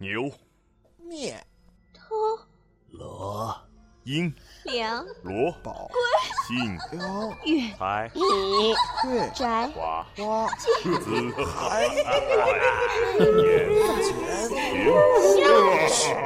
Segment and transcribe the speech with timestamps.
[0.00, 0.30] 牛、
[1.08, 1.44] 面、
[1.92, 2.14] 偷、
[2.92, 3.52] 罗、
[4.04, 4.32] 鹰、
[4.62, 5.90] 梁、罗、宝、
[6.46, 8.20] 信、雕、月、财、米、
[9.02, 11.88] 对、宅、花、花、子、海、
[13.18, 13.66] 年、
[15.34, 15.42] 钱、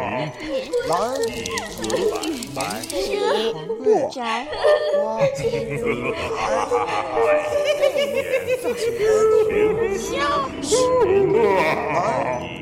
[0.00, 0.34] 明、
[0.88, 1.14] 蓝、
[2.52, 2.58] 白、
[3.84, 4.50] 对、宅、
[4.96, 4.98] 花、
[11.06, 12.59] 你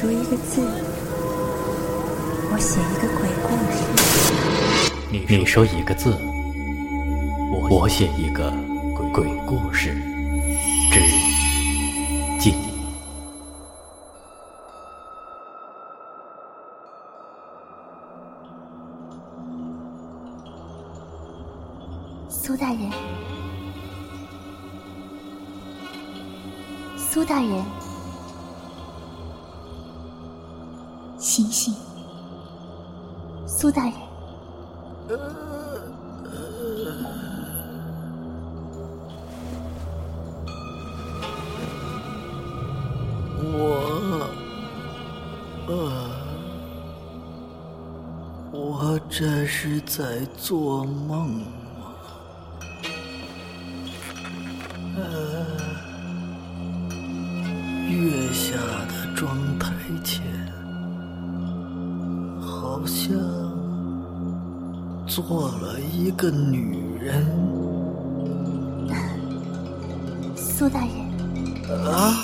[0.00, 0.62] 说一个字，
[2.50, 3.76] 我写一个鬼故事。
[5.10, 6.16] 你说一个字，
[7.52, 8.50] 我我写一个
[9.12, 9.94] 鬼故事。
[10.90, 11.02] 之
[12.40, 12.54] 静。
[22.30, 22.90] 苏大人，
[26.96, 27.62] 苏大人，
[31.30, 31.72] 醒醒！
[33.46, 33.92] 苏大人，
[43.38, 44.28] 我，
[45.68, 46.10] 呃，
[48.50, 51.44] 我这是在做梦吗？
[57.88, 58.56] 月下
[58.88, 60.24] 的妆台前，
[62.80, 63.14] 好像
[65.06, 67.26] 做了一个女人
[70.34, 70.90] 苏大人，
[71.84, 72.14] 啊。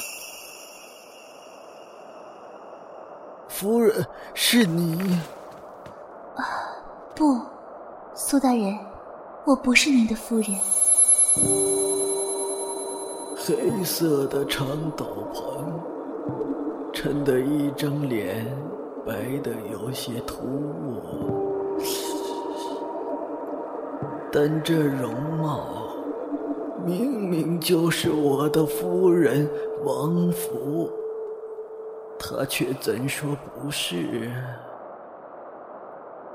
[3.48, 5.20] 夫人，是你。
[7.14, 7.38] 不，
[8.14, 8.78] 苏大人，
[9.44, 10.46] 我不是您的夫人。
[13.36, 15.42] 黑色的长斗篷，
[16.94, 18.46] 衬得一张脸
[19.06, 21.00] 白的有些突兀，
[24.32, 25.64] 但这容貌
[26.84, 29.48] 明明就是我的夫人
[29.84, 30.90] 王福，
[32.18, 34.32] 她却怎说不是？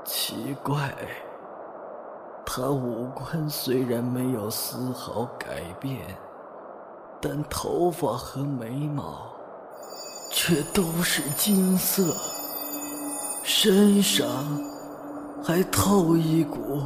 [0.04, 0.94] 奇怪，
[2.46, 5.98] 她五官虽然没有丝毫改变。
[7.24, 9.30] 但头发和眉毛
[10.32, 12.02] 却都是金色，
[13.44, 14.26] 身上
[15.42, 16.82] 还透一股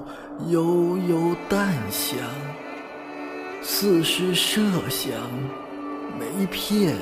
[0.49, 2.19] 悠悠淡香，
[3.63, 5.13] 似是麝香、
[6.19, 6.97] 梅片、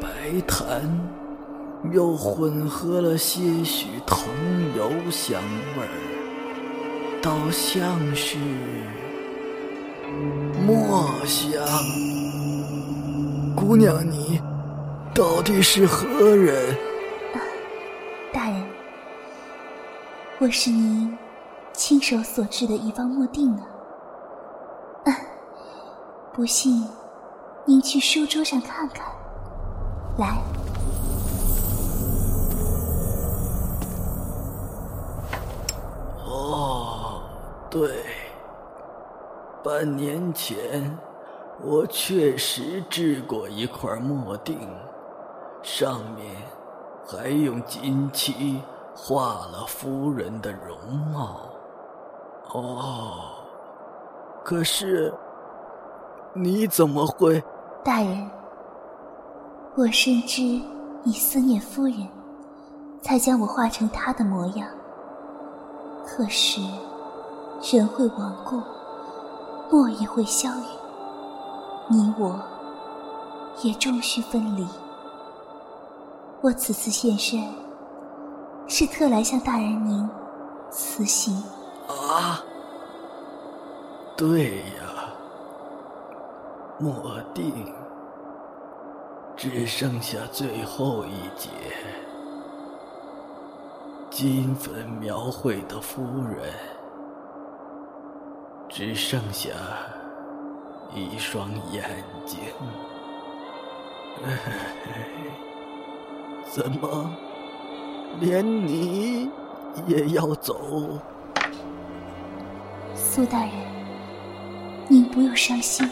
[0.00, 0.88] 白檀，
[1.92, 4.18] 又混合了些许桐
[4.76, 5.42] 油香
[5.76, 8.36] 味儿，倒像是
[10.64, 11.60] 墨香。
[13.56, 14.40] 姑娘，你
[15.12, 16.76] 到底是何人？
[20.40, 21.16] 我是您
[21.72, 23.62] 亲手所制的一方墨定啊。
[26.32, 26.88] 不信，
[27.64, 29.06] 您去书桌上看看。
[30.18, 30.36] 来，
[36.26, 37.22] 哦，
[37.70, 38.04] 对，
[39.62, 40.98] 半年前。
[41.62, 44.58] 我确实制过一块墨锭，
[45.62, 46.34] 上面
[47.06, 48.60] 还用金漆
[48.94, 50.78] 画了夫人的容
[51.12, 51.40] 貌。
[52.52, 53.32] 哦，
[54.44, 55.12] 可是
[56.32, 57.42] 你怎么会？
[57.82, 58.30] 大人，
[59.74, 60.42] 我深知
[61.02, 62.08] 你思念夫人，
[63.02, 64.68] 才将我画成她的模样。
[66.06, 66.60] 可是
[67.60, 68.62] 人会亡故，
[69.70, 70.64] 墨也会消陨。
[71.88, 72.40] 你我
[73.62, 74.66] 也终须分离。
[76.40, 77.42] 我此次现身，
[78.66, 80.08] 是特来向大人您
[80.70, 81.36] 辞行。
[81.88, 82.42] 啊，
[84.16, 85.12] 对呀，
[86.78, 87.72] 莫定
[89.36, 91.50] 只剩下最后一节，
[94.10, 96.52] 金粉描绘的夫人，
[98.68, 99.50] 只剩下。
[100.96, 102.38] 一双眼睛，
[106.46, 107.10] 怎么
[108.20, 109.28] 连你
[109.86, 111.00] 也要走？
[112.94, 113.50] 苏大人，
[114.88, 115.88] 您不用伤心。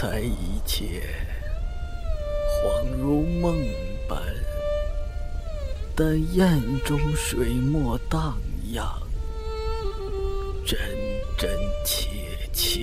[0.00, 1.02] 才一切
[2.62, 3.52] 恍如梦
[4.08, 4.22] 般，
[5.96, 8.38] 但眼中水墨荡
[8.74, 8.86] 漾，
[10.64, 10.78] 真
[11.36, 11.50] 真
[11.84, 12.08] 切
[12.52, 12.80] 切。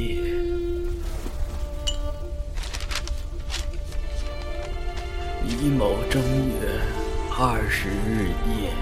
[5.48, 6.82] 乙卯正月
[7.32, 8.28] 二十日
[8.60, 8.74] 夜，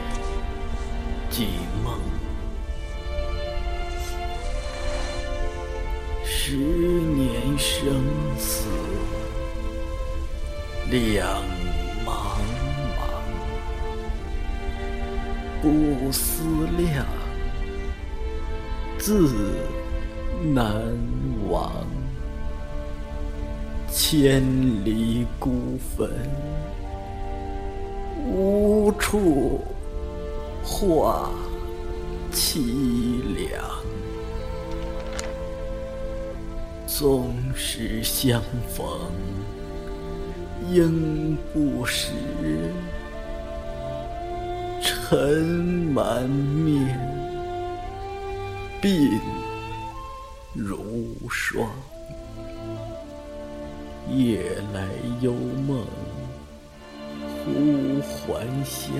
[1.30, 1.50] 记
[1.84, 2.00] 梦。
[6.26, 6.58] 十
[7.58, 8.04] 生
[8.38, 8.66] 死
[10.90, 11.28] 两
[12.06, 12.38] 茫
[12.98, 13.02] 茫，
[15.62, 16.44] 不思
[16.78, 17.06] 量，
[18.98, 19.30] 自
[20.54, 20.84] 难
[21.50, 21.86] 忘。
[23.90, 24.42] 千
[24.84, 26.10] 里孤坟，
[28.26, 29.62] 无处
[30.64, 31.30] 话
[32.32, 33.64] 凄凉。
[36.96, 38.86] 纵使相逢
[40.72, 42.12] 应不识，
[44.80, 45.44] 尘
[45.92, 46.96] 满面，
[48.80, 49.20] 鬓
[50.54, 51.68] 如霜。
[54.12, 54.88] 夜来
[55.20, 55.84] 幽梦
[57.44, 58.94] 忽还乡，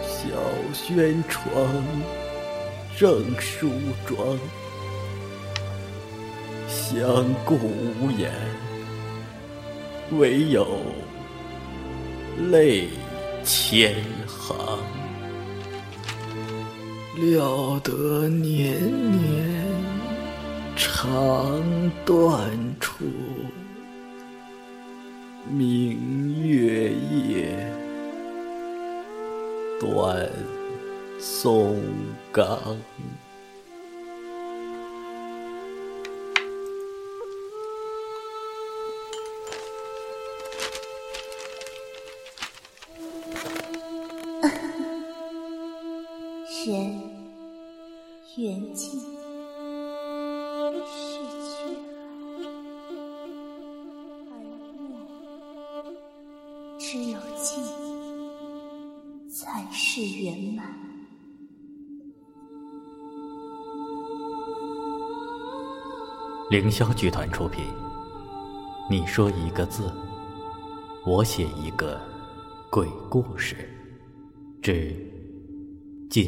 [0.00, 0.28] 小
[0.72, 1.52] 轩窗，
[2.96, 3.68] 正梳
[4.06, 4.38] 妆。
[6.74, 8.32] 相顾无言，
[10.18, 10.66] 唯有
[12.50, 12.88] 泪
[13.44, 13.94] 千
[14.26, 14.56] 行。
[17.16, 18.76] 料得年
[19.12, 19.64] 年
[20.74, 21.62] 肠
[22.04, 22.50] 断
[22.80, 23.04] 处，
[25.48, 27.72] 明月夜，
[29.80, 30.28] 短
[31.20, 31.80] 松
[32.32, 32.76] 冈。
[56.94, 57.60] 只有尽，
[59.28, 60.64] 才是圆满。
[66.50, 67.64] 凌霄剧团出品。
[68.88, 69.92] 你说一个字，
[71.04, 72.00] 我写一个
[72.70, 73.56] 鬼故事，
[74.62, 74.94] 之。
[76.08, 76.24] 进。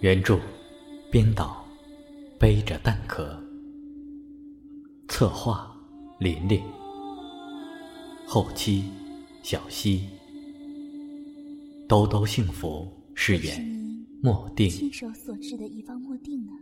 [0.00, 0.40] 原著：
[1.08, 1.64] 编导
[2.36, 3.40] 背着蛋壳。
[5.06, 5.72] 策划：
[6.20, 6.62] 琳琳。
[8.26, 8.84] 后期：
[9.42, 10.06] 小溪。
[11.88, 13.64] 兜兜幸福饰演
[14.22, 14.68] 莫定。
[14.68, 16.52] 亲手所制的一方莫定呢？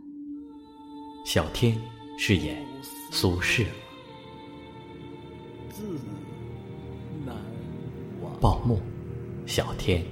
[1.25, 1.77] 小天
[2.17, 2.65] 饰演
[3.11, 3.65] 苏轼。
[8.39, 8.79] 报幕，
[9.45, 10.05] 小天。